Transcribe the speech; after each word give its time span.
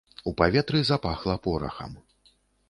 У 0.29 0.31
паветры 0.39 0.81
запахла 0.91 1.37
порахам. 1.45 1.93